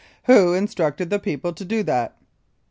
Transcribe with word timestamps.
Who 0.23 0.55
instructed 0.55 1.11
the 1.11 1.19
people 1.19 1.53
to 1.53 1.63
do 1.63 1.83
that? 1.83 2.17